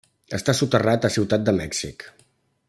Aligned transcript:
Està 0.37 0.55
soterrat 0.59 1.05
a 1.05 1.11
Ciutat 1.17 1.47
de 1.51 1.55
Mèxic. 1.61 2.09